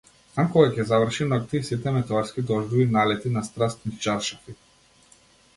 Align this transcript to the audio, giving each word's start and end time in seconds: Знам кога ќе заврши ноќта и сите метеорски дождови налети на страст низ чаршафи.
Знам 0.35 0.47
кога 0.53 0.69
ќе 0.77 0.85
заврши 0.91 1.27
ноќта 1.33 1.57
и 1.59 1.61
сите 1.67 1.93
метеорски 1.97 2.45
дождови 2.53 2.87
налети 2.97 3.35
на 3.37 3.45
страст 3.51 3.89
низ 3.91 4.01
чаршафи. 4.07 4.61